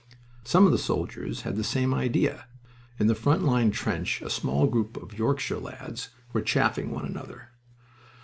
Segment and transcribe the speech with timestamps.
[0.43, 2.45] Some of the soldiers had the same idea.
[2.97, 7.49] In the front line trench a small group of Yorkshire lads were chaffing one another.